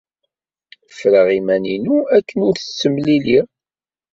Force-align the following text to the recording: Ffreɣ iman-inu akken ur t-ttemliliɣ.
Ffreɣ 0.89 1.27
iman-inu 1.37 1.97
akken 2.17 2.39
ur 2.47 2.55
t-ttemliliɣ. 2.57 3.45